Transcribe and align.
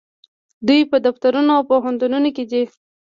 دوی 0.67 0.81
په 0.91 0.97
دفترونو 1.05 1.49
او 1.57 1.61
پوهنتونونو 1.69 2.29
کې 2.35 2.43
دي. 2.51 2.63